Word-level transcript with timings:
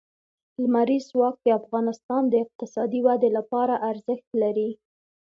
لمریز 0.61 1.03
ځواک 1.11 1.35
د 1.41 1.47
افغانستان 1.61 2.21
د 2.29 2.33
اقتصادي 2.45 2.99
ودې 3.07 3.29
لپاره 3.37 3.73
ارزښت 3.89 4.29
لري. 4.41 4.69